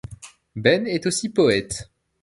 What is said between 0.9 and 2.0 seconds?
aussi poète.